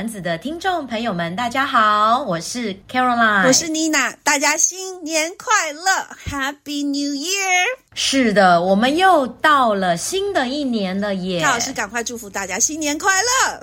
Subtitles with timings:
[0.00, 5.82] 丸子的听众朋友们，大家好，我是 Caroline，我是妮娜，大家新年快乐
[6.26, 7.66] ，Happy New Year！
[7.92, 11.44] 是的，我们又到了新的一年了耶！
[11.44, 13.60] 老师，赶快祝福大家新年快乐，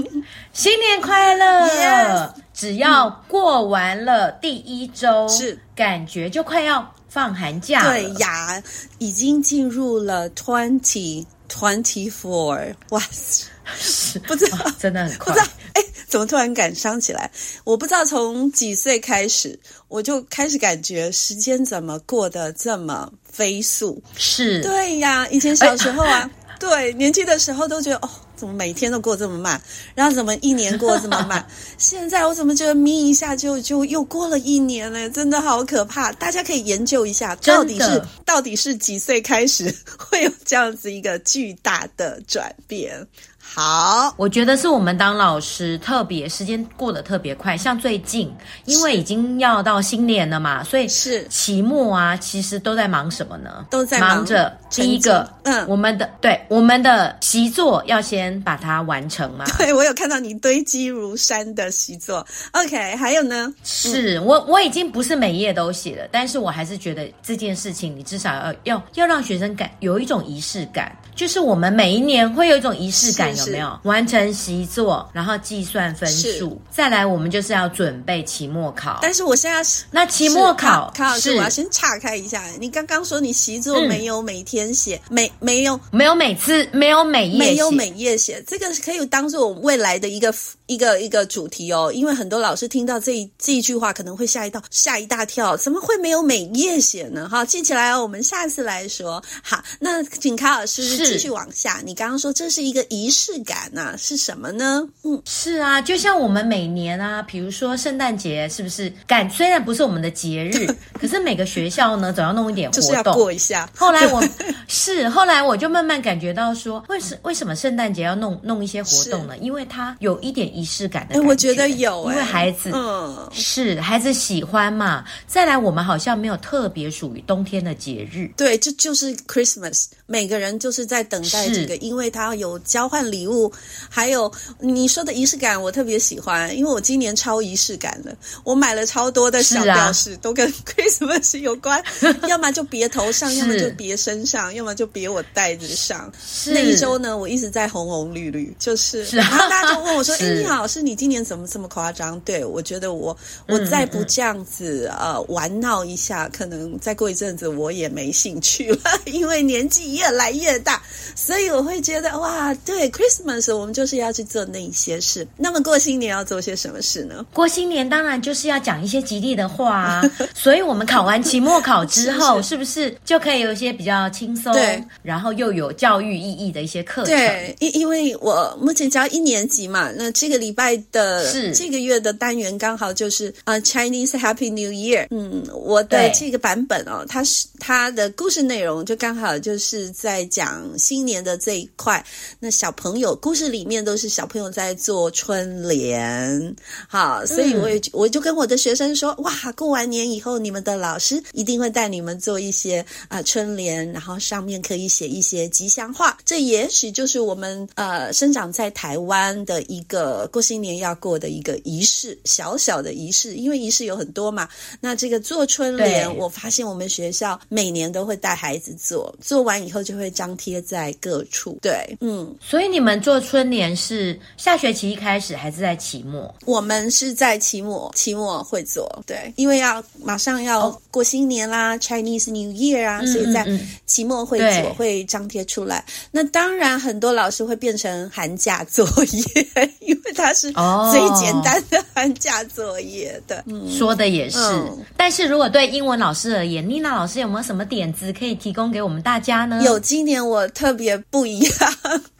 [0.54, 2.30] 新年快乐！Yes!
[2.54, 7.90] 只要过完了第一周，是感觉就快要放寒假了。
[7.90, 8.62] 对呀，
[8.96, 13.50] 已经进入了 twenty twenty four，哇塞！
[13.78, 15.32] 是不知道，哦，真的很快。
[15.32, 17.30] 不知道，哎，怎么突然感伤起来？
[17.64, 24.02] 我不知道从几岁开始，我就开始感觉时间怎么过得这么飞速。
[24.16, 29.60] 是，对呀，以前小时候啊，哎、对，年轻的时候都觉得哦，怎么每天都过这么慢，
[29.94, 31.44] 然后怎么一年过这么慢？
[31.78, 35.10] 现在我怎么觉得眯一下就就又过了一年呢？
[35.10, 36.12] 真的好可怕！
[36.12, 43.06] 大家可以研究一下，到底是到底是几岁开始 会有这样子一个巨大的转变？
[43.54, 51.24] 好，我觉得是我们当老师特别时间过得特别快，像最近因为已经要到新年了嘛，所以是。
[51.28, 53.66] 期末啊，其实都在忙什么呢？
[53.70, 59.44] 都在忙着第一个，嗯，我们的对我们的习作要先把它完成嘛。
[59.58, 62.26] 对，我有看到你堆积如山的习作。
[62.52, 63.52] OK，还有呢？
[63.62, 73.24] 是我我已经不是每一页都写了，但是我还是觉得这件事情你至少要要要让学生感有一种仪式感，就是我们每一年会有一种仪式感。
[73.34, 79.00] 有没有完成习作，然后计算分数，再来我们就是要准备期末考。
[79.02, 82.44] 但是我现在是那期末考，考老师，我要先岔开一下。
[82.60, 85.78] 你刚刚说你习作没有每天写，没、嗯、没有。
[85.90, 90.34] 没有每次没有每页没有每页写，这个可以当做我未来的一个
[90.66, 91.90] 一个一个主题哦。
[91.92, 97.28] 因为很多老师听到这一这一句话可能会吓一跳，吓一大跳，怎么会没有美业写呢？
[97.28, 99.20] 哈，记起来哦，我们下次来说。
[99.42, 101.82] 好，那请卡老师继续往下。
[101.84, 103.24] 你刚刚说这是一个仪式。
[103.24, 104.86] 质感啊是什么呢？
[105.02, 109.28] 嗯，是啊，就像我们每年啊，比如说圣诞节，是不是感？
[109.30, 110.66] 虽然不是我们的节日，
[111.00, 113.66] 可是每个学校呢，总要弄一点活动，就是要过一下。
[113.74, 114.22] 后来我
[114.68, 119.38] 是后来我就慢慢感觉到说，为什为什么圣诞节要弄弄一些活动呢？
[119.38, 121.28] 因为它有一点仪式感的感觉。
[121.28, 125.04] 我觉得有，因为孩子嗯是孩子喜欢嘛。
[125.26, 133.04] 再来，我们好像没有特别属于冬天的节日，对，这就，就是 Christmas，每个人就是在等待这个，因为他有交换。
[133.04, 133.52] 礼物，
[133.88, 141.80] 还有你说的仪式感，我特别喜欢，因为我今年超仪式感的，我买了超多的小吊饰，啊、都跟 Christmas 有关，
[142.26, 146.10] 要么就别头上， 要么就别身上，要么就别我袋子上。
[146.46, 153.16] 那一周呢，我一直在红红绿绿，就是，是啊、然后大家就问我说：“哎，你好，是你今年怎么这么夸张？”对，我觉得我
[153.46, 160.80] 我再不这样子嗯嗯呃玩闹一下，可能再过一阵子我也没兴趣了，因为年纪越来越大，
[161.14, 162.90] 所以我会觉得哇，对。
[162.94, 165.26] Christmas 我们就是要去做那一些事。
[165.36, 167.26] 那么过新年要做些什么事呢？
[167.32, 170.10] 过新年当然就是要讲一些吉利的话啊。
[170.34, 177.14] 所以我们考完期末考之后，是，是，是不是就可以有一些比较轻松，对，然后又有教育意义的一些课程？
[177.16, 185.06] 对，因因为我目前教一年级嘛，那这个礼拜的是这个月的单元刚好就是啊、uh, Chinese Happy New Year。
[185.10, 192.04] 嗯，我的这个版本哦，它是它的故事内容就刚好就是在讲新年的这一块。
[192.38, 196.56] 那小朋友故事里面都是小朋友在做春联，
[196.88, 206.16] 好，所以我也我就跟我的学生说，哇，过完年以后你们的老师一定会带你们做一些啊、呃、春联，然后上面可以写一些吉祥话。
[206.24, 213.34] 这也许就是我们呃生长在台湾的一个过新年要过的一个仪式，小小的仪式。
[213.34, 214.48] 因为仪式有很多嘛，
[214.80, 221.58] 那这个做春联，我发现我们学校每年都会带孩子做，做完以后就会张贴在各处。
[221.60, 226.34] 对，嗯，所以你们做春联是下学期一开始还是在期末？
[226.44, 228.88] 我们是在期末，期末会做。
[229.06, 233.46] 对，因为要马上要过新年啦，哦，Chinese New Year 啊，所以在
[233.86, 235.84] 期末会做，会张贴出来。
[236.10, 239.48] 那当然，很多老师会变成寒假作业，
[239.80, 243.44] 因为它是最简单的寒假作业的。
[243.68, 244.84] 说的也是，嗯。
[244.96, 249.60] 但是如果对英文老师而言，妮娜老师有没有什么点子可以提供给我们大家呢？
[249.64, 251.52] 有，今年我特别不一样。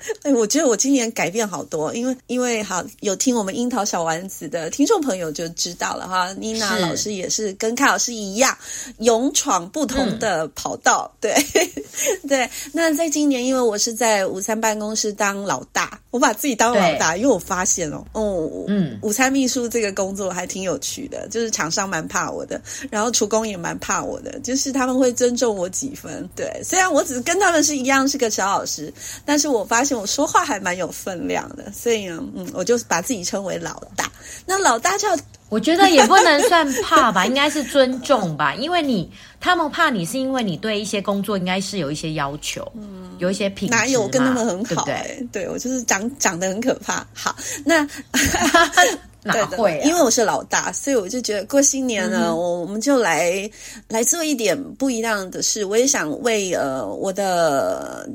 [0.23, 6.33] 哎，我觉得我今年改变好多，因为因为好有听我们樱桃小丸子的听众朋友就知道了哈。
[6.35, 8.57] 妮娜老师也是跟凯老师一样，
[8.99, 11.11] 勇闯不同的跑道。
[11.15, 11.47] 嗯、对
[12.29, 22.61] 对，那在今年，因为我是在午餐办公室当老大，我把自己当老大，因为我发现哦，哦，嗯，午餐秘书这个工作还挺有趣的，就是厂商蛮怕我的，
[22.91, 26.29] 然后厨工也蛮怕我的，就是他们会尊重我几分。
[26.37, 28.93] 对，虽然我只是跟他们是一样是个小老师，
[29.25, 29.94] 但是我发现。
[29.95, 34.11] 我说话还蛮有分量的，所以呢，嗯，我就把自己称为老大。
[34.47, 35.09] 那老大叫，
[35.49, 39.11] 我觉得也不能算怕吧， 应该是尊重吧，因为你
[39.41, 44.85] 他们怕你是因为你对一些工作应该是有一些要求，嗯，有一些品质，哪有跟他们很好，欸？
[44.85, 47.07] 对，对，对我就是长长得很可怕。
[47.15, 47.87] 好，那。
[49.25, 49.85] 哪会、啊？
[49.85, 53.51] 因为我是老大，所以我就觉得过新年呢，嗯、我我们就来
[53.89, 55.65] 来做一点不一样的事。
[55.65, 58.09] 我也想为呃我的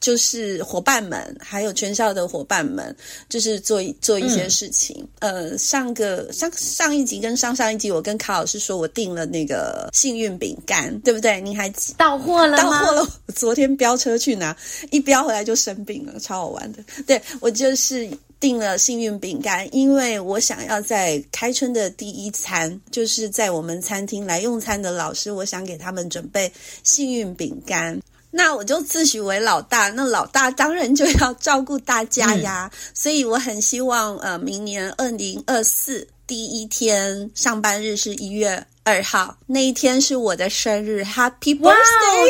[0.00, 2.94] 就是伙伴们，还有全校的伙伴们，
[3.28, 5.06] 就是做做一些事情。
[5.18, 11.40] 嗯、呃，上个上上一集跟上上一集，我跟卡老师说我订了那个幸运饼干，对不对？
[11.40, 12.62] 你还到货了吗？
[12.62, 13.02] 到货了。
[13.26, 14.56] 我昨天飙车去拿，
[14.90, 16.78] 一飙回来就生病了，超好玩的。
[17.06, 18.08] 对，我就是。
[18.42, 26.52] 订了幸运饼干，因为我想要在开春的第一餐，就是在我们餐厅来用餐的老师，我想给他们准备
[26.82, 27.96] 幸运饼干。
[28.32, 32.68] 那我就自诩为老大，那老大当然就要照顾大家呀。
[32.72, 41.62] 嗯、所以我很希望，呃，明年二零二四第一天上班日是一月二号，那一天是我的生日，Happy Birthday！
[41.62, 41.76] 哇，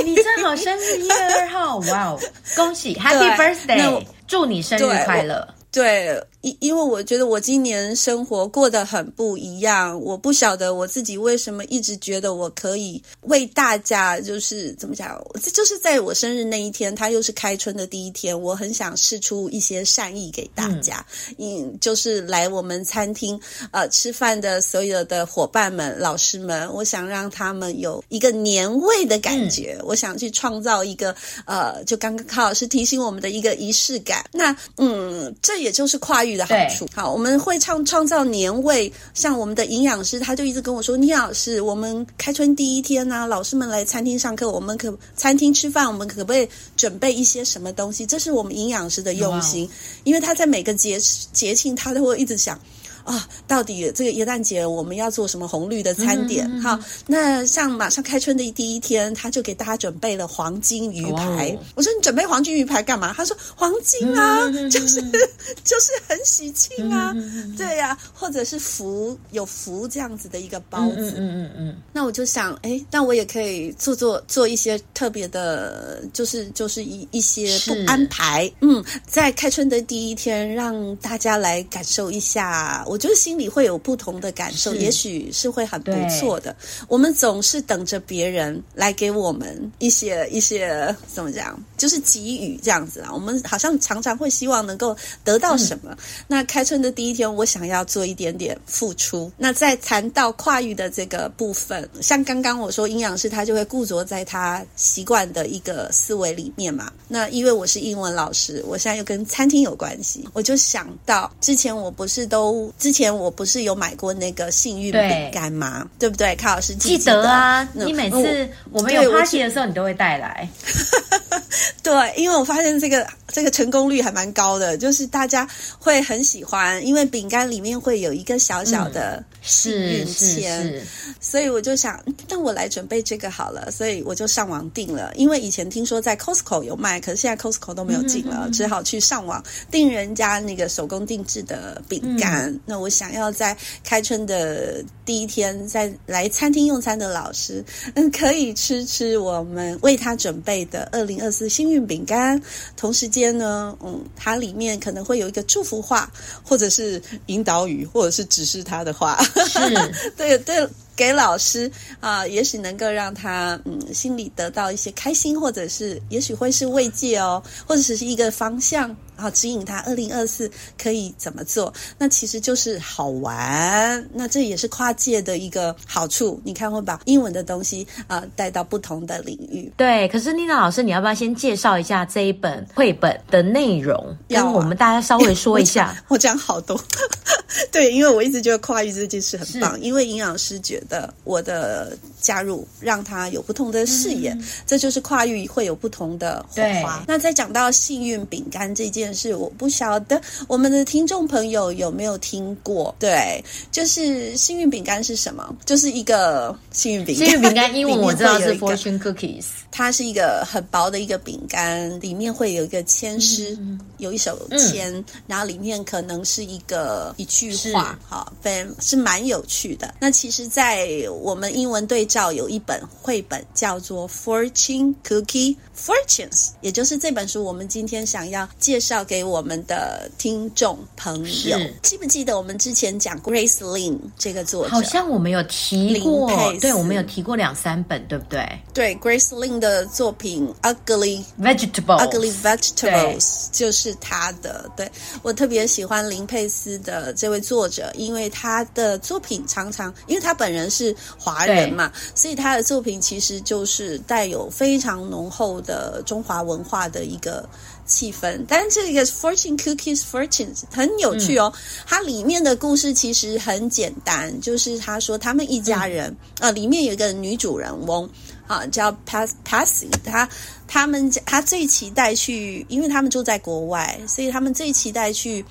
[0.05, 2.21] 你正好生日一月二号，哇哦，
[2.55, 4.05] 恭喜，Happy Birthday！
[4.29, 5.49] 祝你生日快乐。
[5.73, 21.03] 对，因因为我觉得我今年生活过得很不一样，我不晓得我自己为什么一直觉得我可以为大家，就是怎么讲，这就是在我生日那一天，它又是开春的第一天，我很想试出一些善意给大家，
[21.39, 23.41] 嗯，就是来我们餐厅
[23.71, 31.15] 呃吃饭的所有的伙伴们、老师们，我想让他们有一个年味的感觉，嗯、我想去创造一个
[31.47, 35.63] 呃，就刚刚康老师提醒我们的一个仪式感，那嗯这。
[35.63, 36.89] 也就是跨域的好处。
[36.95, 38.93] 好，我们会创创造年味。
[39.13, 48.07] 像我们的营养师，他就一直跟我说：“倪老师，我们开春第一天呢、啊，老师们来餐厅上课，我们可餐厅吃饭，我们可不可以准备一些什么东西？
[48.07, 49.69] 这是我们营养师的用心，
[50.05, 50.99] 因为他在每个节
[51.33, 52.59] 节庆，他都会一直想。”
[53.05, 56.47] 啊、哦，到底这个元旦节我们要做什么红绿的餐点？
[56.49, 61.51] 嗯嗯嗯、好，那像马上开春的第一天，他就给大家准备了黄金鱼排。
[61.51, 63.13] 哦、我说你准备黄金鱼排干嘛？
[63.17, 65.01] 他说黄金啊，就是
[65.65, 67.15] 就是很喜庆啊，
[67.57, 71.15] 对呀、啊，或者是福有福这样子的一个包子。
[71.17, 78.51] 嗯嗯嗯，嗯，嗯那我就想，哎，那我也可以做做做一些特别的，就是就是一一些不安排。
[78.61, 82.85] 嗯，在开春的第一天，让大家来感受一下。
[82.93, 86.55] 我觉得心里会有不同的感受，也许是会很不错的。
[86.89, 93.09] 我们总是等着别人来给我们一些一些怎么讲，就是给予这样子啊。
[93.11, 94.95] 我们好像常常会希望能够
[95.25, 95.93] 得到什么。
[95.93, 95.97] 嗯、
[96.29, 99.33] 那开春的第一天，我想要做一点点付出。
[99.39, 106.93] 那在谈到跨域的这个部分，像刚刚我说，阴阳师他就会固着在他习惯的一个思维里面嘛。
[107.09, 112.71] 那因为我是英文老师，我现在又跟餐厅有关系，我就想到之前我不是都。
[112.83, 115.89] 之前我不是有买过那个幸运饼干吗？
[116.01, 116.35] 对，对不对？
[116.35, 117.69] 卡老师记，记得啊！
[117.75, 120.49] 你每次我们有 party 的时候，你都会带来。
[121.81, 125.47] 对，因为我发现这个这个成功率还蛮高的，就是大家
[125.79, 130.81] 会很喜欢，因为饼干里面会有一个小小的幸运签，
[131.21, 135.13] 所以我就想，那我来准备这个好了，所以我就上网订了。
[135.15, 142.59] 因为以前听说在 Costco 有卖，可是现在 Costco 都没有进了，只好去上网订人家那个手工定制的饼干。
[142.79, 147.65] 我想要在开春的第一天，在来餐厅用餐的老师，
[147.95, 152.41] 嗯，可以吃吃我们为他准备的二零二四幸运饼干。
[152.77, 156.11] 同时间呢，嗯，它里面可能会有一个祝福话，
[156.45, 159.23] 或者是引导语，或者是指示他的话。
[159.49, 159.59] 是，
[160.17, 160.69] 对对。
[160.95, 168.95] 给老师啊，也许能够让他嗯心里得到一些开心，或者是也许会是慰藉哦，或者是一个方向。
[169.23, 171.73] 好，指引他二零二四可以怎么做？
[171.97, 174.05] 那其实就是好玩。
[174.13, 176.41] 那这也是跨界的一个好处。
[176.45, 179.73] 你看，会把英文的东西啊、呃、带到不同的领域。
[179.77, 185.97] 对，可是妮娜老师，你要不要先介绍一下这一本绘本的内容，让我们大家稍微 说一下？
[186.09, 186.79] 我讲，我讲好多。
[187.71, 197.05] 对，因为我一直觉得跨域这件事很棒，因为营养师觉得我的加入让他有不同的视野，嗯、这就是跨域会有不同的火花。
[197.07, 202.95] 那再讲到幸运饼干这件事，我不晓得我们的听众朋友有没有听过？
[202.99, 205.55] 对，就是幸运饼干是什么？
[205.65, 207.27] 就是一个幸运饼干。
[207.27, 219.95] 幸运饼干 英文我知道是 fortune cookies，它是一个很薄的一个饼干，里面会有一个签诗，嗯、有一首签，嗯、然后里面可能是一个一句话，好是，非是蛮有趣的。
[220.01, 220.89] 那其实，在
[221.21, 231.27] 我们英文对照有一本绘本叫做 Fortune Cookie Fortunes，也就是这本书，我们今天想要介绍给我们的听众朋友。
[231.27, 234.71] 是记不记得我们之前讲 Grace Lin 这个作者？
[234.71, 236.31] 好像我们有提过，
[236.61, 238.47] 对，我们有提过两三本，对不对？
[238.73, 244.71] 对，Grace Lin 的作品 Ugly Vegetables Ugly Vegetables 就是他的。
[244.77, 244.91] 对，
[245.23, 257.49] 我特别喜欢林佩斯的这位作者，因为他的作品常常，因为他本人是华人嘛，所以他的作品其实就是带有非常浓厚的中华文化的一个
[257.87, 258.45] 气氛。
[258.49, 266.07] 但是这个 Fortune Cookies Fortunes 很有趣哦，嗯、它里面的故事其实很简单，就是他说他们一家人，
[266.41, 268.09] 啊、嗯呃，里面有一个女主人翁
[268.47, 270.29] 啊，叫 Patsy，他
[270.67, 275.45] 他们他最期待去，因为他们住在国外，所以他们最期待去。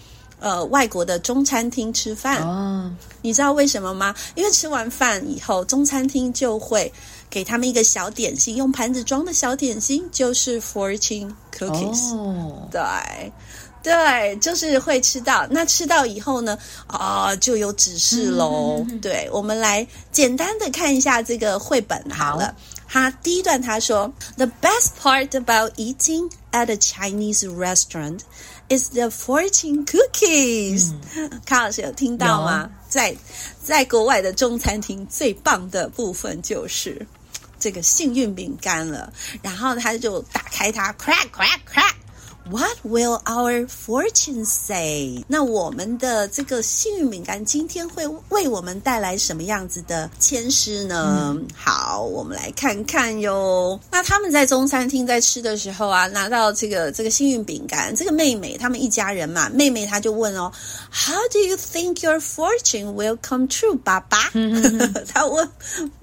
[0.44, 4.12] 呃，外国的中餐厅吃饭哦，你知道为什么吗？
[4.34, 6.92] 因为吃完饭以后，中餐厅就会
[7.32, 12.14] 给他们一个小点心，用盘子装的小点心，就是 fortune cookies。
[12.14, 12.82] 哦，对，
[13.82, 15.48] 对，就是会吃到。
[15.50, 16.58] 那吃到以后呢，
[16.88, 18.86] 啊、哦，就有指示喽。
[18.90, 22.54] 嗯、对，我们来简单的看一下这个绘本好了。
[22.88, 28.20] 他第一段他说：“The best part about eating at a Chinese restaurant。”
[28.68, 32.70] Is the fortune cookies？、嗯、卡老师有听到吗？
[32.88, 33.14] 在
[33.62, 37.06] 在国外的中餐厅最棒的部分就是
[37.62, 39.14] 这个幸运饼干了。
[39.42, 42.01] 然后他就打开它，crack crack crack。
[42.52, 45.24] What will our fortune say？
[45.26, 51.34] 那我们的这个幸运饼干今天会为我们带来什么样子的签诗呢？
[51.34, 53.80] 嗯、好，我们来看看哟。
[53.90, 60.52] 那他们在中餐厅在吃的时候啊，拿到这个这个幸运饼干，这个妹妹他们一家人嘛，妹妹她就问哦
[60.92, 63.78] ，How do you think your fortune will come true？
[63.78, 64.30] 爸爸，
[65.08, 65.50] 他问，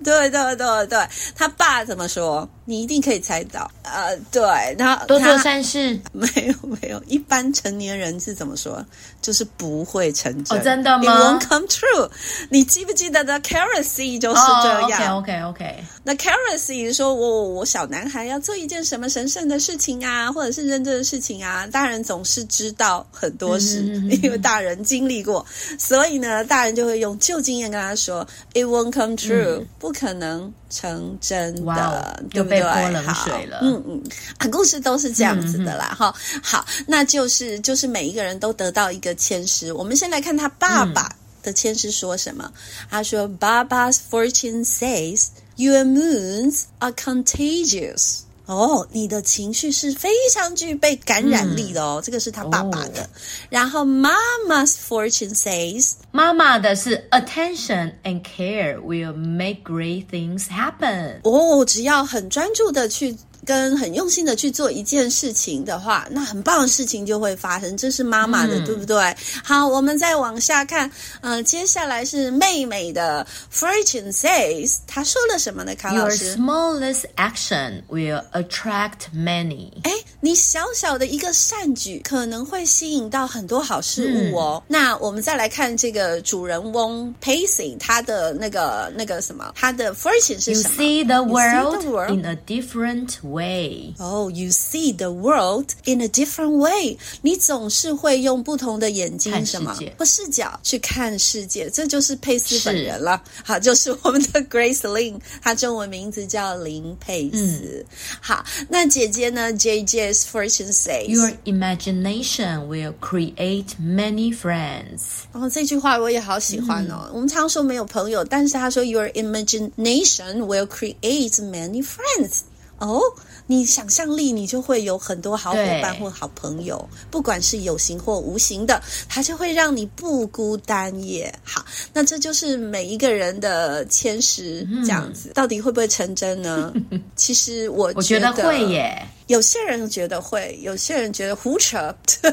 [0.03, 2.49] 对对对对，他爸怎么说？
[2.69, 4.43] 你一定可以猜到，呃，对，
[4.79, 8.85] 然后多做善事， 没有没有，一般成年人是怎么说？
[9.23, 12.11] 就是不会成真，哦、真的吗？It won't come true。
[12.51, 15.85] 你记不记得 The Carrot Seed 就是这样？OK OK OK。
[16.05, 25.45] The Carrot Seed 说我我小男孩要做一件什么神圣的事情啊，或者是认真的事情啊，大人总是知道很多事，嗯、因为大人经历过，
[25.79, 30.53] 所以呢，大人就会用旧经验跟他说，It won't come true，、嗯、不可能。
[30.71, 32.58] 成真的，哇对不对？
[32.63, 33.61] 泼冷水了。
[33.63, 34.03] 嗯嗯，
[34.39, 36.41] 啊，故事都是这样子的啦，哈、嗯。
[36.43, 39.73] 好，那就是就是每一个人都得到一个签诗。
[39.73, 41.11] 我们先来看他爸爸
[41.43, 42.45] 的签诗说什么。
[42.55, 42.61] 嗯、
[42.91, 53.03] 他说：“Baba's fortune says your moons are contagious。”哦，你的情绪是非常具备感染力的哦，嗯、这个是他爸爸的。
[53.03, 53.07] 哦、
[53.51, 61.21] 然后，Mama's fortune says，妈妈的是 attention and care will make great things happen。
[61.25, 63.15] 哦，只要很专注的去。
[63.49, 67.75] 跟很用心的去做一件事情的话，那很棒的事情就会发生。
[67.79, 69.17] 这是妈妈的，嗯、对不对？
[69.43, 70.91] 好，我们再往下看，
[71.23, 73.27] 呃，接下来是妹妹的。
[73.51, 75.75] Fortune says，她说了什么呢？
[75.77, 79.71] 卡老师 Your smallest action will attract many。
[79.85, 84.61] 哎，你小小的一个善举，可能会吸引到很多好事物哦。
[84.67, 93.95] 那我们再来看这个主人翁 Pacing 他的那个那个什么，他的 fortune 是什么？You see the world in a different way.
[94.01, 96.99] Oh, you see the world in a different way.
[97.23, 103.23] 你总是会用不同的眼睛什么或视角去看世界，这就是佩斯本人了。
[103.45, 107.87] 好，就是我们的 Grace Lin，他中文名字叫林佩斯。
[108.21, 110.08] 好，那姐姐呢？J J。
[110.08, 115.24] ？JJ's fortune says Your imagination will create many friends.
[115.34, 117.08] 哦，这句话我也好喜欢哦。
[117.10, 122.42] 嗯、我们常说没有朋友，但是他说 Your imagination will create many friends.
[122.79, 123.01] 哦，
[123.47, 131.33] 你想象力，你就会有很多好伙伴或好朋友，不管是有形或无形的，它就会让你不孤单耶。
[131.43, 136.73] 好，那这就是每一个人的签诗这样子，嗯、到底会不会成真呢？
[137.17, 139.07] 其实我觉得，我觉得会耶。
[139.29, 141.95] 有些人觉得会，有些人觉得胡扯，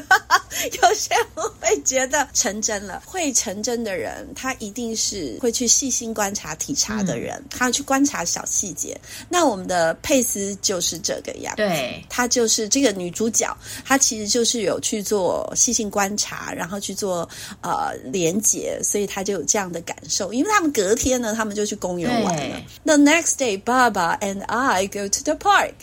[0.82, 1.26] 有些人
[1.60, 3.02] 会觉得成真了。
[3.04, 8.98] 会成真的人，他一定是会去细心观察、体察的人，嗯、他要去观察小细节。
[9.28, 17.28] 那我们的佩斯就是这个样子，对，她就是这个女主角，她其实就是有去做细心观察，然后去做
[17.62, 20.32] 呃连结，所以她就有这样的感受。
[20.32, 22.62] 因为他们隔天呢，他们就去公园玩了。
[22.84, 25.74] The next day, Baba and I go to the park.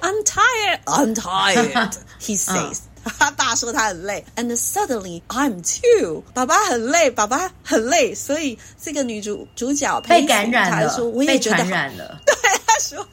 [0.00, 0.80] I'm tired.
[0.86, 1.94] I'm tired.
[2.20, 2.78] He says.
[3.18, 4.22] 他爸说他很累。
[4.36, 6.22] And suddenly I'm too.
[6.34, 8.14] 爸爸很累，爸爸很累。
[8.14, 12.20] 所以这个女主主角被感染了，我也觉得被传染了。
[12.69, 13.07] 对，他说，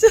[0.00, 0.10] 对。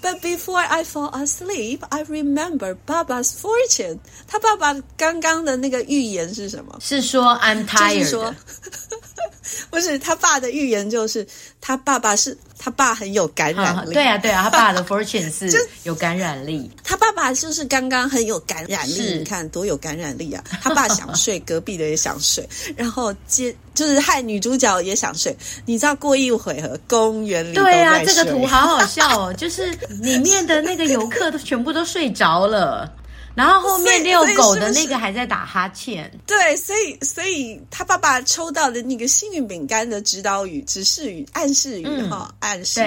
[0.00, 3.98] But before I fall asleep, I remember Baba's fortune.
[4.26, 6.78] 他爸爸刚刚的那个预言是什么？
[6.80, 8.34] 是说 I'm tired。
[9.69, 11.25] 不是他爸的预言，就是
[11.61, 13.93] 他爸爸是他爸很有感染力。
[13.93, 15.49] 对啊，对啊，他爸的 fortune 是
[15.83, 16.69] 有感染力。
[16.83, 20.43] 他爸爸就是刚刚很有感染力，你看多有感染力啊！
[20.61, 25.35] 他爸想睡，隔壁的也想睡，然后接就是害女主角也想睡。
[25.65, 29.71] 你知道过一回合，公园里对啊，这个图好好笑哦， 就是
[30.01, 32.91] 里面的那个游客都全部都睡着了。
[33.37, 36.11] 然后后面遛狗的那个还在打哈欠。
[36.25, 42.81] 对，所以所以他爸爸抽到的那个幸运饼干的指导语、指示语、暗示语哈，暗示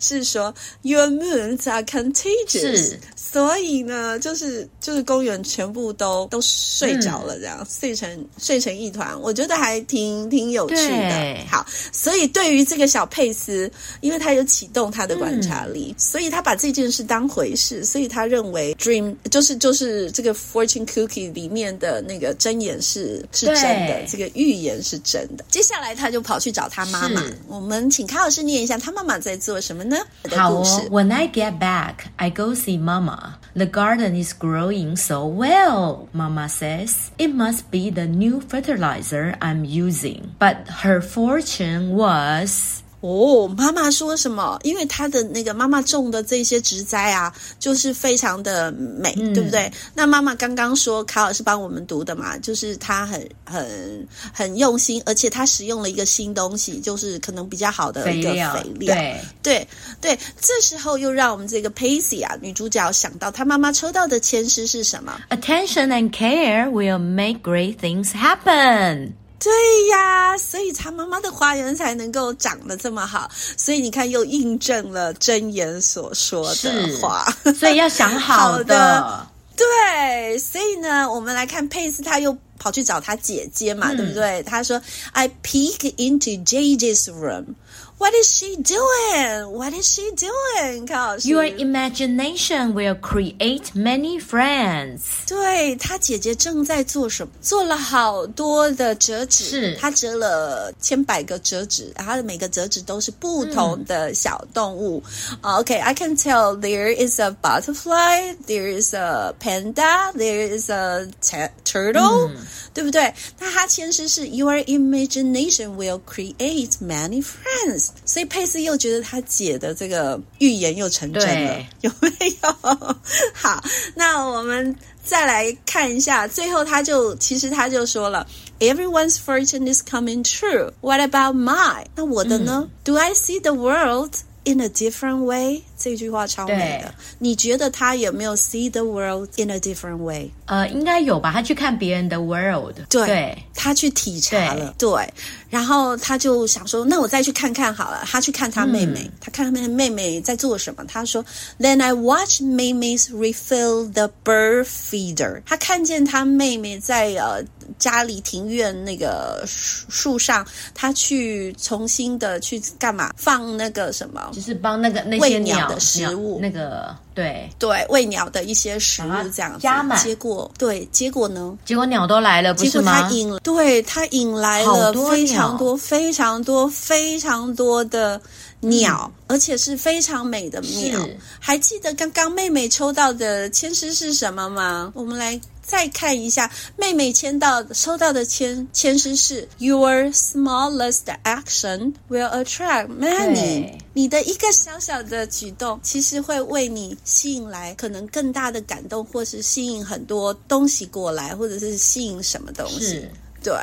[0.00, 2.94] 是说 Your moons are contagious。
[3.14, 10.88] 所以呢，就是就是公园全部都都睡着了，这样、嗯、睡成睡成一团，我觉得还挺挺有趣的。
[10.88, 19.91] 对好，所以对于这个小佩斯，因为他有启动他的观察力，嗯、所以他把这件事当回事，所以他认为 dream 就是就是。
[19.92, 23.56] 是这个 fortune cookie 里面的那个箴言是是真
[23.86, 25.44] 的，对这个预言是真的。
[25.48, 27.20] 接下来他就跑去找他妈妈。
[27.20, 29.96] 是我们请卡老师念一下他妈妈在做什么呢？
[30.30, 33.34] 好哦，When I get back, I go see Mama.
[33.54, 36.08] The garden is growing so well.
[36.12, 40.34] Mama says it must be the new fertilizer I'm using.
[40.38, 42.81] But her fortune was.
[43.02, 44.58] 哦，妈妈说什么？
[44.62, 49.70] 因为她的那个妈妈种的这些植栽啊，就是非常的美，嗯、对不对？
[49.92, 58.54] 那妈妈刚刚说，卡老师帮我们读的嘛，就是她很很很用心，而且她使用了一个新东西，就是可能比较好的一个肥料。
[58.54, 59.68] 肥料对对
[60.00, 69.14] 对，这时候又让我们这个 Pacey 啊，女主角想到她妈妈抽到的签诗是什么？Attention and care will make great things happen.
[69.42, 69.52] 对
[69.90, 73.28] 呀，所以他妈妈的花园才能够长得这么好。
[73.56, 77.26] 所以你看，又印证了箴言所说的话。
[77.58, 79.26] 所以要想好的，好的。
[79.56, 84.42] 对，所以呢，我们来看佩斯，他又跑去找他姐姐嘛，嗯、对不对？
[84.44, 84.80] 他说
[85.12, 87.54] ：“I peek into JJ's room.”
[88.01, 89.49] What is she doing?
[89.49, 90.85] What is she doing?
[90.85, 95.01] 卡老师，Your imagination will create many friends.
[95.25, 97.33] 对，他姐姐正在做什么？
[97.41, 105.01] 做了好多的折纸，是他折了千百个折纸，然后每个折纸都是不同的小动物。
[105.41, 112.37] 嗯、OK, I can tell there is a butterfly, there is a panda, there is a turtle，、嗯、
[112.75, 113.11] 对不对？
[113.39, 117.87] 那他签诗是 Your imagination will create many friends.
[118.04, 122.10] 所以佩斯又觉得他姐的这个预言又成真了，有没
[122.42, 122.96] 有？
[123.32, 123.62] 好，
[123.94, 124.74] 那我们
[125.04, 128.26] 再来看一下，最后他就其实他就说了
[128.60, 130.72] ，Everyone's fortune is coming true.
[130.80, 131.86] What about mine？
[131.94, 132.68] 那我的呢？
[132.68, 135.62] 嗯，Do I see the world in a different way？
[135.82, 140.30] 这句话超美的，你觉得他有没有 see the world in a different way？
[140.46, 141.32] 呃，应该有吧。
[141.32, 145.14] 他去看别人的 world，对，对他去体察了，对，对。
[145.50, 148.04] 然后他就想说，那我再去看看好了。
[148.06, 150.84] 他去看他妹妹，嗯、他看他妹妹妹在做什么。
[150.86, 151.22] 他说
[151.58, 155.42] ，Then I watch 妹妹 refill the bird feeder。
[155.44, 157.44] 他看见他妹妹在呃
[157.78, 163.12] 家里庭院那个树树上，他去重新的去干嘛？
[163.18, 164.30] 放那个什么？
[164.32, 169.58] 就是帮那个那些，鸟的食物，那个对对，喂鸟的一些食物这样子。
[169.60, 170.02] 加满。
[170.02, 171.56] 结果对，结果呢？
[171.64, 172.94] 结果鸟都来了，不是吗？
[172.94, 178.20] 结果它引对它引来了非常多、非常多、非常多的。
[178.64, 181.00] 鸟，嗯、而且是非常美的鸟。
[181.40, 184.92] 还记得刚刚妹妹抽到的千诗是什么吗？
[184.94, 185.40] 我们来
[185.72, 193.78] 再看一下，妹妹签到收到的签签诗是 Your smallest action will attract many。
[193.94, 203.08] 你的一个小小的举动，其实会为你吸引来可能更大的感动，或是吸引很多东西过来，或者是吸引什么东西。
[203.42, 203.54] 对，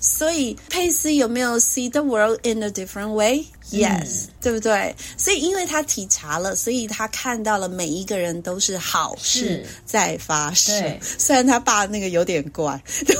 [0.00, 4.94] 所以佩斯有没有 see the world in a different way？Yes，、嗯、对不对？
[5.16, 10.98] 所以因为他体察了，所以他看到了每一个人都是好事在发生。
[11.18, 13.16] 虽然他爸那个有点怪，对，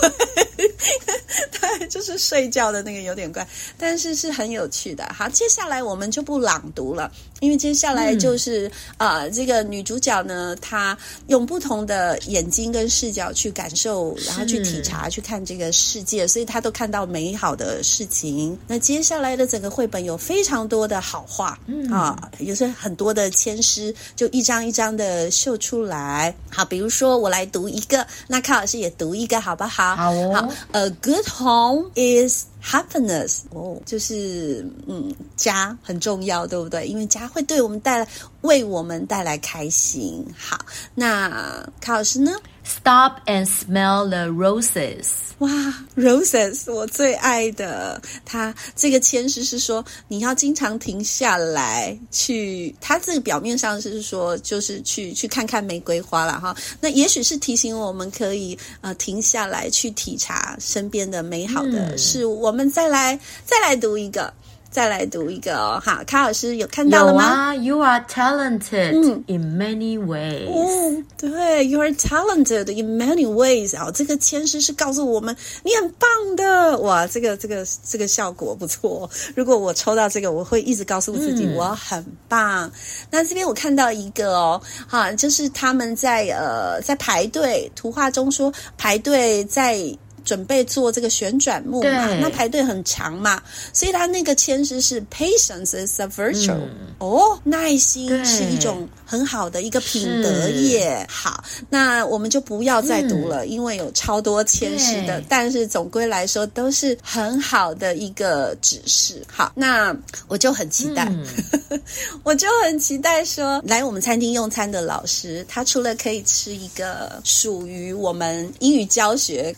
[1.61, 3.47] 对，就是睡觉的那个有点怪，
[3.79, 5.09] 但是是很有趣的。
[5.17, 7.11] 好，接下来我们就不朗读了。
[7.41, 18.57] 因为接下来就是啊、嗯呃，这个女主角呢，她用不同的眼睛跟视角去感受，然后去体察，去看这个世界，所以她都看到美好的事情。
[18.69, 26.33] 那接下来的整个绘本有非常多的好话，嗯啊，也是很多的签诗，就一张一张的秀出来。
[26.49, 29.97] 好，比如说我来读一个，那康老师也读一个，好不好？
[29.97, 30.33] 好哦。
[30.33, 36.87] 好，A good home is Happiness 哦，就是嗯，家很重要，对不对？
[36.87, 38.09] 因为家会对我们带来，
[38.43, 40.25] 为我们带来开心。
[40.37, 40.59] 好，
[40.95, 42.33] 那卡老师呢
[42.65, 45.07] ？Stop and smell the roses。
[45.39, 45.51] 哇
[45.97, 48.01] ，roses 我最爱的。
[48.25, 52.73] 它这个签诗是说，你要经常停下来去。
[52.81, 56.57] 它这个表面上是说，就是去去看看玫瑰花了哈。
[56.81, 62.41] 那也许是提醒我们可以呃停下来去体察身边的美好的事物。
[62.41, 64.33] 我们再来再来读一个。
[64.73, 67.25] 再来读一个哦，好，卡老师有看到了吗？
[67.25, 70.49] 啊，You are talented in many ways。
[70.49, 73.79] 哦，对，You are talented in many ways。
[73.79, 76.79] 哦，这个签诗是告诉我们你很棒的。
[76.79, 79.09] 哇，这个这个这个效果不错。
[79.37, 82.67] 如果我抽到这个，我会一直告诉自己我很棒。
[82.67, 82.73] 嗯、
[83.11, 89.79] 那这边我看到一个哦，哈，就是他们在呃在排队，图画中说排队在。
[90.25, 101.07] 准备做这个旋转木马，那排队很长嘛，所以他那个签诗是 Patience is a virtue，嗯、哦，耐心是一种很好的一个品德耶。
[101.09, 109.23] 好，那我们就不要再读了，嗯、因为有超多签诗的，但是总归来说都是很好的一个指示。
[109.31, 109.97] 好，那
[110.29, 111.81] 我就很期待，嗯、
[112.23, 119.55] 我就很期待说，来我们餐厅用餐的老师，他除了可以吃一个属于我们英语教学。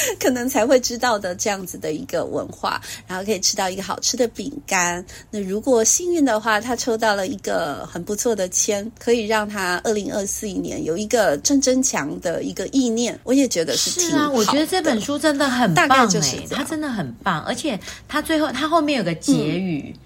[0.20, 5.04] 可能才会知道的这样子的一个文化，然后可以吃到一个好吃的饼干。
[5.30, 13.18] 那如果幸运的话，他抽到了一个很不错的签，可以让他二零二四年有一个正增强的一个意念。
[13.24, 14.18] 我也觉得是挺好的。
[14.18, 19.94] 是啊，我觉得这本书真的很棒，大概就是它真的很棒，而且它最后它后面有个结语。
[19.94, 20.00] 嗯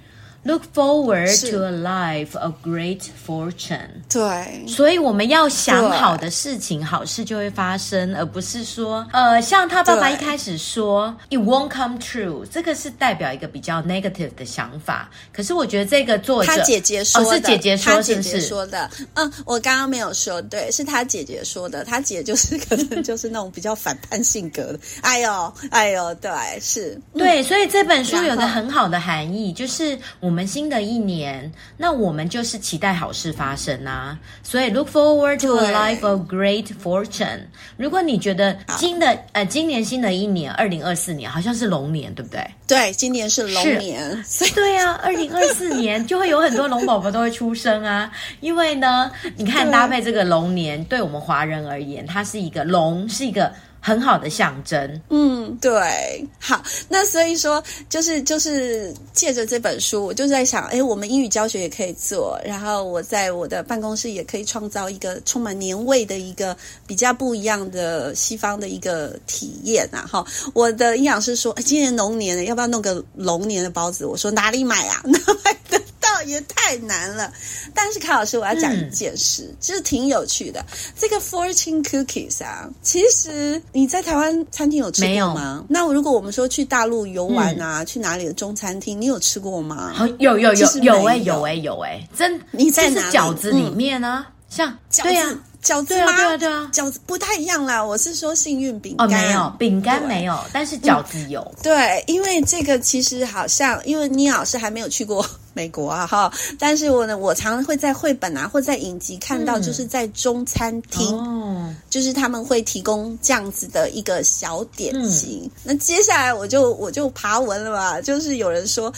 [0.45, 4.03] Look forward to a life of great fortune。
[4.09, 15.09] 对，所以我们要想好的事情，好事就会发生，而不是说，呃，像他爸爸一开始说，it won't come true，这个是代表一个比较 negative 的想法。
[15.33, 18.31] 可是我觉得这个作者，他姐姐说的，哦、是姐姐说，是不是？
[18.31, 18.91] 姐姐说的。
[19.15, 21.85] 嗯，我刚刚没有说，对，是他姐姐说的。
[21.85, 24.81] 他姐就是可能 就是那种比较反叛性格的。
[25.03, 30.32] 哎呦，哎呦，对，是，对，所以这本书有个很好的含义，就是我。
[30.33, 34.19] 我们新的一年，那我们就是期待好事发生啊！
[34.43, 37.41] 所以 look forward to a life of great fortune。
[37.77, 42.43] 如果你觉得新的呃今年新的一年二零二四年好像是龙年，对不对？
[42.67, 48.11] 对，今年是龙年，是对啊，二零二四年就会有很多龙宝宝都会出生啊！
[48.41, 53.53] 因为呢，你看搭配这个龙年，对，对我们华人而言，它是一个龙，是一个。
[53.85, 70.07] 很好的象征，嗯，对，好，那所以说，就是就是借着这本书，我就在想，哎，我们英语教学也可以做，然后我在我的办公室也可以创造一个充满年味的一个比较不一样的西方的一个体验啊！
[70.09, 74.07] 哈，我的营养师说，今年龙年，要不要弄个龙年的包子？
[74.07, 75.03] 我说哪里买啊？
[75.11, 75.83] 哪买的？
[76.25, 77.33] 也太难了，
[77.75, 80.65] 但是卡老师，我要讲一件事，嗯、就是挺有趣的。
[80.99, 85.59] 这个 fortune cookies 啊，其实你在台湾餐厅有吃过吗？
[85.59, 89.93] 有那如果我们说去大陆游玩啊，嗯、去哪里的中餐厅，你有吃过吗？
[90.19, 93.11] 有有有有哎有哎有哎，真你在哪？
[93.11, 94.27] 饺子里面呢、啊？
[94.29, 96.17] 嗯、像饺子，对呀、啊，饺子吗？
[96.17, 97.83] 对啊，对啊，饺子不太一样啦。
[97.85, 101.41] 我是说幸运饼干，哦，没有饼干没有，但是饺子有。
[101.41, 105.25] 嗯，对，因为这个其实好像，因为倪老师还没有去过。
[105.55, 115.43] 美国啊哈，但是我呢，我常常会在绘本啊，或在影集看到，就是在中餐厅，嗯、就是他们会提供这样子的一个小点心。
[115.45, 118.93] 嗯、那接下来我就我就爬文了嘛，就是有人说，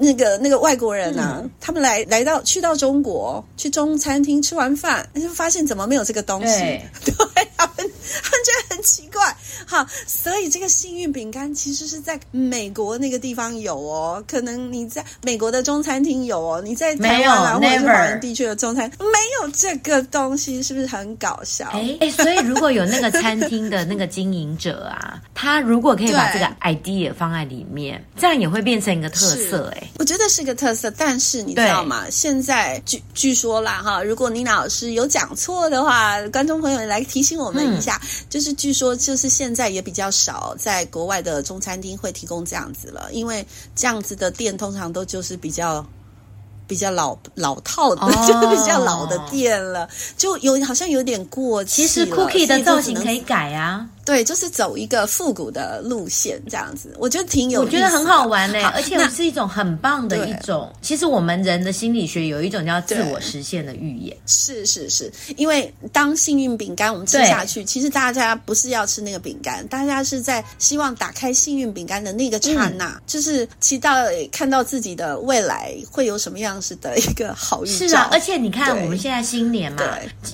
[0.00, 7.75] 那个那个外国人啊，嗯、他们来来到去到中国，去中餐厅吃完饭，就发现怎么没有这个东西，对， 对
[8.22, 9.36] 他觉得很奇怪。
[9.66, 21.68] 好，所以这个幸运饼干其实是在美国那个地方有哦，可能你在美国的中餐厅有哦，你在台湾啊或者是华人地区的中餐没有这个东西，是不是很搞笑？
[21.72, 29.72] 哎哎，所以如果有那个餐厅的那个经营者啊，他如果可以把这个 idea 放在里面，这样也会变成一个特色。
[29.76, 32.06] 哎，我觉得是个特色，但是你知道吗？
[32.10, 37.95] 现在据据说啦哈，如果你老师有讲错的话，观众朋友来提醒我们一下，嗯、
[38.30, 39.66] 就是据说就是现在。
[39.66, 45.84] 也比较少，在国外的中餐厅会提供这样子了，因为这样子的店通常都就是比较
[46.66, 51.82] 比较老老套的，哦、 就比较老的店了，就有好像有点过气。
[51.82, 53.86] 其实 cookie 的造型可以改啊。
[54.06, 60.72] 对，就是走一个复古的路线，这样子，我觉得挺有我觉得很好玩嘞，而且是一种很棒的一种。
[60.80, 64.16] 其实我们人的心理学有一种叫自我实现的预言。
[64.24, 73.90] 是是是，因为当幸运饼干我们吃下去，其实大家不是要吃那个饼干，大家是在希望打开幸运饼干的那个刹那，就是期待
[74.30, 77.88] 看到自己的未来会有什么样子的一个好预兆。
[77.88, 79.82] 是啊，而且你看我们现在新年嘛，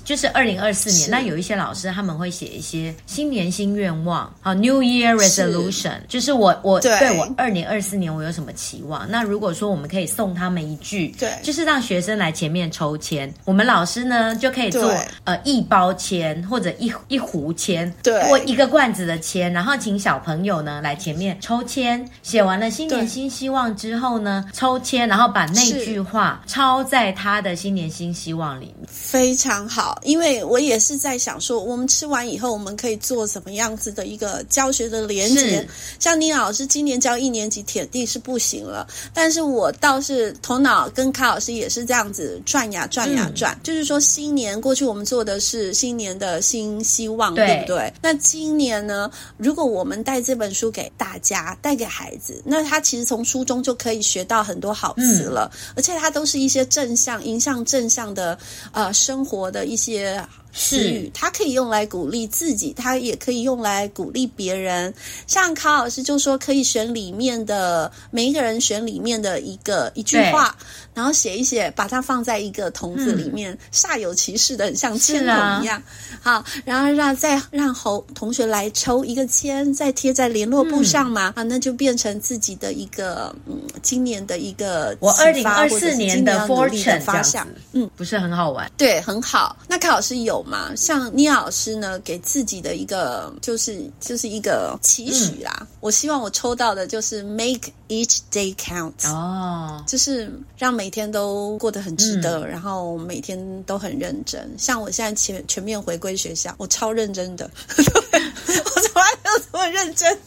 [0.05, 3.62] 就是二零二四年，那有一些老师他们会写一些新年新。
[3.63, 9.09] 新愿望，好，New Year Resolution，是就是我我对，对我二零二四年我有什么期望？
[9.09, 30.01] 那如果说我们可以送他们一句，对，就是让学生来前面抽签，我们老师呢就可以做呃一包签或者一一壶签，对，或一个罐子的签，然后请小朋友呢来前面抽签，写完了新年新希望之后呢，抽签，然后把那句话抄在他的新年新希望里面，非常好。
[30.03, 33.52] 因为我也是在想说，我们吃完以后我们可以做什么？
[33.55, 47.93] 样子的一个教学的连结，是像倪老师今年教一年级铁定是不行了，但是我倒是头脑跟卡老师也是这样子转呀转呀转，嗯、就是说新年过去我们做的是新年的新希望，对，对不对？
[48.03, 58.39] 那今年呢，如果我们带这本书给大家，带给孩子，那他其实从书中就可以学到很多好词了，嗯、而且它都是一些正向、影响正向的
[58.73, 60.23] 呃生活的一些。
[60.53, 64.93] 是，它可以用来鼓励自己，它也可以用来鼓励别人。
[65.27, 70.55] 像卡老师就说，可以选里面的每一个人选里面的一个一句话，
[70.93, 75.83] 然后写一写，把它放在一个筒子里面，嗯、煞有其事的，很像签筒一样。
[76.23, 81.33] 啊、好，然后让再让侯同学来抽一个签，再贴在联络簿上嘛。
[81.35, 87.49] 嗯、啊，那就变成自己的一个嗯，今年的一个我二零二四年的 fortune 方向。
[87.73, 88.71] 嗯，不是很好玩？
[88.77, 89.57] 对，很好。
[89.67, 90.42] 那卡老师有。
[90.45, 95.57] 嘛，像倪老师呢，给自己的一个就是就是一个期许啦。
[95.61, 104.49] 嗯、我希望我抽到的就是 make each day count 哦，就是让每天都过得很值得，嗯、然后每天都很认真。
[104.59, 110.19] 像我现在全全面回归学校，我超认真的， 我从来没有这么认真，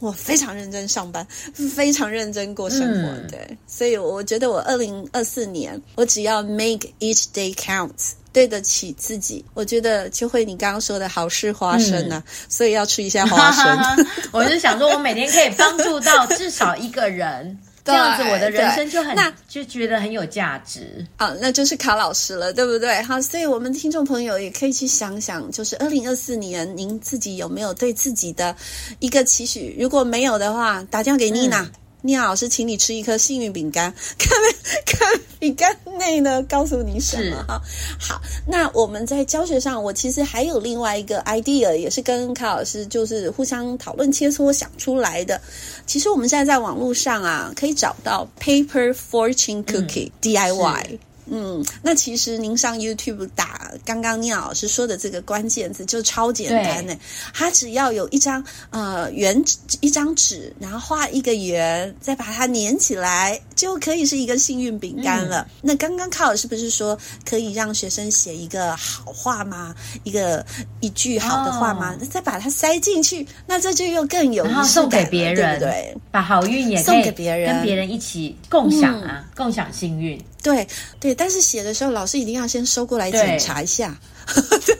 [0.00, 1.26] 我非常认真上班，
[1.74, 3.08] 非常认真过生活。
[3.08, 7.90] 嗯、对，所以我觉得我二零二四年，我只要 make each day count。
[8.34, 14.06] 对得起自己，我觉得就会你刚刚说的好事花生呢、啊，嗯、所以要吃一下花生。
[14.32, 21.06] 我是想说，我每天可以帮助到至少一个人， 对这样子我的人生就很那就觉得很有价值。
[21.16, 23.00] 好，那就是卡老师了，对不对？
[23.02, 28.54] 好，所以我们听众朋友也可以去想想，就是二零二四年您自己有没有对自己的
[28.98, 29.76] 一个期许？
[29.78, 31.62] 如果没有的话，打电话给妮娜。
[31.62, 31.70] 嗯
[32.04, 34.28] 倪老师，请你吃一颗幸运饼干， 看
[34.84, 37.58] 看饼干内呢，告诉你什么哈？
[37.98, 45.40] 好，那我们在教学上，我其实还有另外一个 idea，也是跟卡老师就是互相讨论切磋想出来的。
[45.86, 50.98] 其实我们现在在网络上啊，可以找到 Paper Fortune Cookie、嗯、DIY。
[51.26, 56.94] 嗯，那其实您上 YouTube 打刚刚聂老师说的这个关键字就超简单呢。
[57.32, 65.40] 它只要有一张呃圆纸一张纸，然后画一个圆，再把它粘起来，就可以是一个幸运饼干了。
[65.40, 69.74] 嗯、那刚刚卡老师不是说可以让学生写一个好话吗？
[70.02, 70.44] 一个
[70.80, 71.96] 一句好的话吗？
[72.00, 75.96] 哦、再把它塞进去，那这就又更有送给别人，对不对？
[76.10, 80.22] 把好运也送给别人，跟别人一起共享啊，嗯、共享幸运。
[80.42, 80.66] 对
[81.00, 83.98] 对，但是写的时候，老师一定要先收过来检查一下。
[84.26, 84.76] 对对，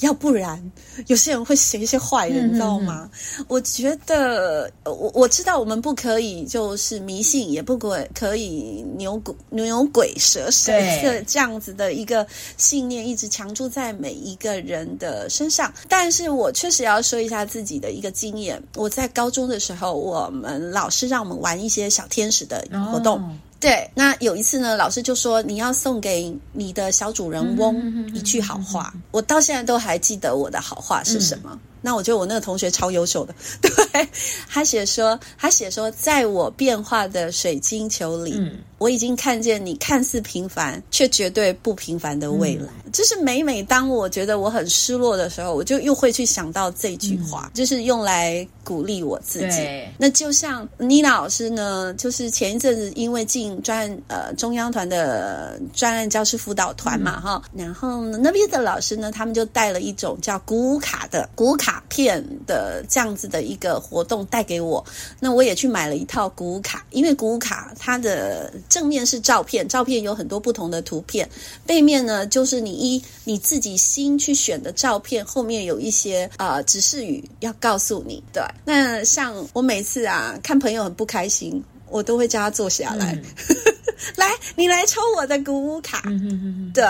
[0.00, 0.62] 要不然
[1.06, 3.08] 有些人会写一些坏人，嗯、你知道吗？
[3.48, 12.26] 我觉得我我知道我们不可以就是迷信，也不可可以牛鬼牛鬼蛇神的这样子的一个
[12.58, 15.72] 信念一直强住在每一个人的身上。
[15.88, 23.18] 但是我确实要说一下自己的一个经验，我在高中的时候，我们老师让我们玩一些小天使的活动。
[23.18, 31.50] 哦对，那有一次呢，老师就说你要送给你的小主人翁一句好话，我到现在都还记得我的好话是什么。
[31.52, 31.58] 嗯。
[31.82, 34.08] 那我觉得我那个同学超优秀的， 对，
[34.48, 42.68] 他写说，他写说，在我变化的水晶球里，嗯，我已经看见你看似平凡却绝对不平凡的未来。
[42.84, 49.60] 嗯，就是每每当我觉得我很失落的时候，我就又会去想到这句话，嗯，就是用来鼓励我自己。
[49.98, 61.56] 那就像妮娜老师呢，就是前一阵子因为进专呃中央团的专案教师辅导团嘛，哈，嗯，然后呢那边的老师呢，他们就带了一种叫鼓舞卡的鼓。
[61.56, 64.84] 卡片的这样子的一个活动带给我，
[65.18, 71.28] 那我也去买了一套鼓舞卡，因为鼓舞卡它的正面是照片，照片有很多不同的图片，
[71.66, 78.22] 背面呢就是你一你自己心去选的照片，后面有一些呃指示语要告诉你。
[78.32, 83.12] 对，那像我每次啊看朋友很不开心，我都会叫他坐下来。
[83.12, 83.56] 嗯
[84.16, 86.02] 来，你来抽我的鼓舞卡。
[86.06, 86.72] 嗯哼哼哼。
[86.74, 86.84] 对，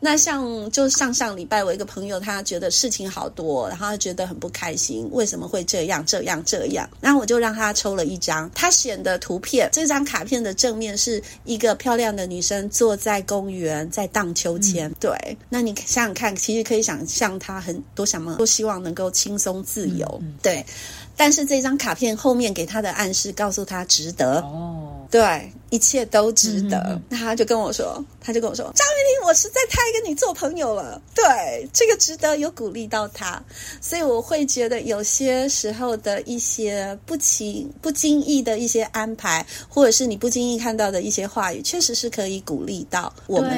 [0.00, 6.88] 那像就上上礼拜，我一个朋友，他觉得事情好多，然后他觉得很不开心，为什么会这样这样这样？
[7.00, 9.68] 然后我就让他抽了一张他选的图片。
[9.72, 14.88] 这张卡片的正面是一个漂亮的女生坐在公园在荡秋千。
[14.90, 20.22] 嗯、对，那你想想看，其实可以想象他很多想么，都希望能够轻松自由。
[20.42, 20.64] 对。
[21.16, 26.78] 但是这张卡片后面给他的暗示，告诉他值得哦，对，一切都值得。
[26.90, 31.00] 嗯、那他就跟我说，他就跟我说，张云林，我实在太跟你做朋友了。
[31.14, 33.42] 对，这个值得有鼓励到他，
[33.80, 43.50] 所以我会觉得有些时候的一些不情不经意的一些安排，或者是你不经意看到的一些话语，确实是可以鼓励到我们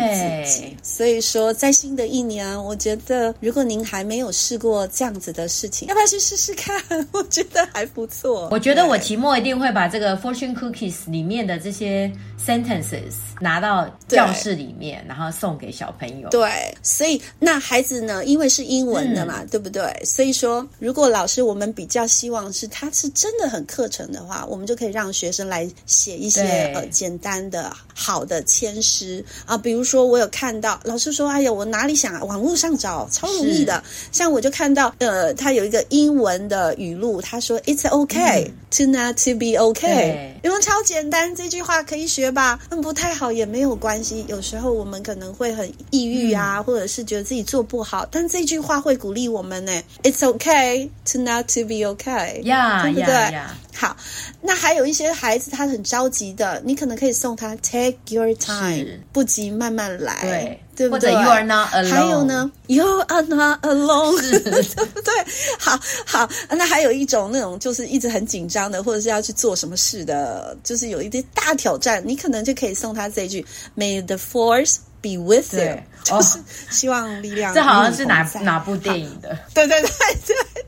[0.44, 0.76] 自己。
[0.82, 6.80] 所以说，在新的一年，我觉得如果您还没有试过这样子的事情，要不要去试试看？
[7.12, 7.66] 我觉得。
[7.72, 12.10] 还不错，我觉得我期末一定会把这个 fortune cookies 里面的这些
[12.42, 16.28] sentences 拿到教室里面，然后送给小朋友。
[16.30, 19.82] 对，所以那孩子呢，因为是英文的嘛，嗯、对不对？
[20.04, 37.35] 所以说，如果老师我们比较希望是他是真的很课程的话，我们就可以让学生来写一些呃简单的好的签诗啊，比如说我有看到老师说，哎呀，我哪里想啊，网络上找超容易的，像我就看到呃，他有一个英文的语录，他。
[37.40, 42.58] 说 It's okay to not to be okay，因为超简单，这句话可以学吧？
[42.70, 44.24] 嗯，不太好也没有关系。
[44.28, 49.72] 有时候我们可能会很抑郁啊，嗯、或者是觉得自己做不好，但这句话会鼓励我们呢。
[50.02, 53.46] It's okay to not to be okay，呀，对不对？Yeah, yeah.
[53.74, 53.94] 好，
[54.40, 61.14] 那还有一些孩子他很着急的，你可能可以送他 Take your time，不急慢慢来，对，对不对？
[61.14, 65.12] 或者 You are not alone，还有呢，You are not alone，对不 对？
[65.58, 73.44] 好好，那还有一种那种就是一直很紧张的，或者是要去做什么事的，就是有一些大挑战，你可能就可以送他这一句
[73.76, 76.38] May the force be with you，就是
[76.70, 77.54] 希望力量。
[77.54, 79.36] 这好像是哪哪部电影的？
[79.54, 79.90] 对对对
[80.26, 80.65] 对。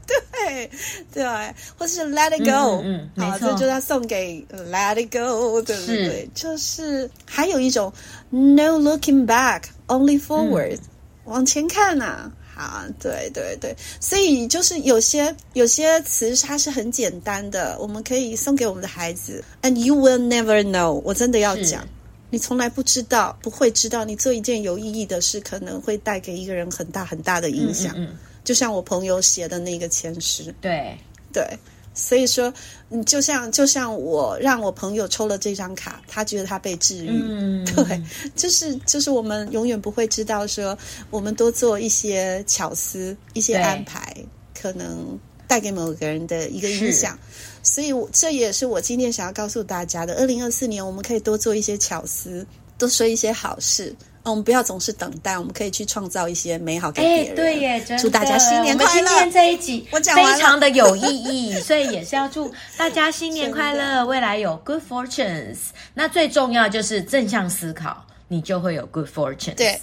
[0.49, 0.71] 对
[1.13, 5.87] 对，或是 Let it go，嗯，嗯好，这就要送给 Let it go，对不对？
[5.87, 7.93] 是就是还有一种
[8.31, 10.81] No looking back，only forward，嗯，
[11.25, 12.31] 往前看呐。
[12.61, 19.45] 好，对对对，所以就是有些有些词它是很简单的，我们可以送给我们的孩子。
[19.63, 21.87] And you will never know，我真的要讲，
[22.31, 27.95] 你从来不知道，不会知道，你做一件有意义的事，可能会带给一个人很大很大的影响。
[27.97, 28.17] 嗯，嗯，嗯。
[28.45, 30.97] 就像我朋友写的那个签诗，对。
[31.31, 31.47] 对，
[31.93, 32.53] 所以说，
[32.89, 38.03] 嗯，就像就像我让我朋友抽了这张卡，他觉得他被治愈，嗯， 对，
[38.35, 40.77] 就是就是我们永远不会知道说，
[41.11, 44.17] 我们多做一些巧思、一些安排，
[44.59, 47.17] 可能带给某个人的一个影响。
[47.63, 52.45] 所以我，这也是我今天想要告诉大家的：二零二四年，我们可以多做一些巧思，
[52.79, 53.95] 多说一些好事。
[54.31, 57.35] 我们不要总是等待，我们可以去创造一些美好给别人。
[57.35, 58.03] 对耶，真的。
[58.03, 58.91] 祝大家新年快乐！
[58.91, 65.57] 我们今天这一集我讲非常的有意义， 所以也是要祝大家新年快乐，未来有 good fortunes。
[65.95, 69.55] 那最重要就是正向思考，你就会有 good fortunes。
[69.55, 69.81] 对。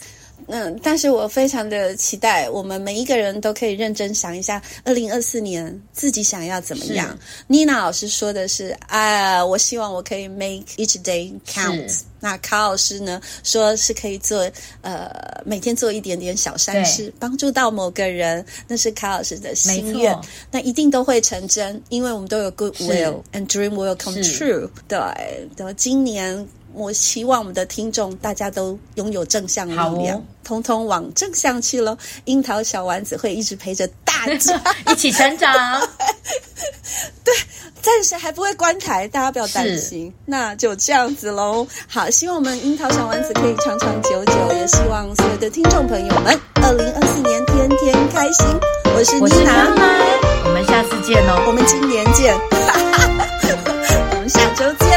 [0.48, 7.18] 嗯，但是我非常的期待，我们每一个人都可以认真想一下，二零二四年自己想要怎么样。
[7.48, 12.02] 妮娜老师说的是啊，我希望我可以 make each day count。
[12.20, 14.50] 那卡老师呢，说是可以做
[14.82, 15.10] 呃，
[15.46, 20.16] 每天做一点点小善事，帮助到某个人，那是卡老师的心愿，
[20.52, 24.70] 那一定都会成真，因为我们都有 good will and dream will come true。
[24.88, 24.98] 对，
[25.58, 26.48] 然后今年。
[26.76, 29.74] 我希望我们的听众大家都拥有正向力
[30.04, 31.98] 量，哦、通通往正向去喽！
[32.26, 34.62] 樱桃小丸子会一直陪着大家
[34.92, 35.54] 一起成长。
[37.24, 37.34] 对，
[37.82, 40.14] 暂时还不会关台，大家不要担心。
[40.26, 41.66] 那就这样子喽。
[41.88, 48.46] 好，希望我们樱桃小丸子可以长长久久，也希望所有的听众朋友们，二零二四年天天开心。
[48.96, 49.74] 我是妮娜，
[50.46, 52.36] 我们下次见哦，我们今年见，
[54.12, 54.95] 我们下周见。